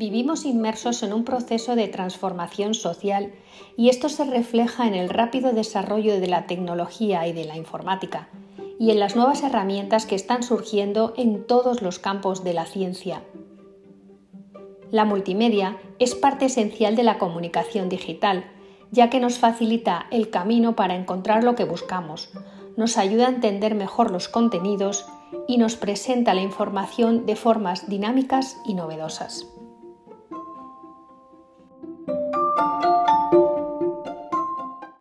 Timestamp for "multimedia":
15.04-15.76